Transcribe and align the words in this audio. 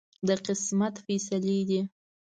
د 0.27 0.29
قسمت 0.45 0.95
فیصلې 1.05 1.59
دي. 1.69 1.81